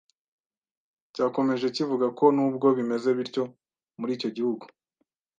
[1.13, 3.43] Cyakomeje kivuga ko nubwo bimeze bityo
[3.99, 4.65] muri icyo gihugu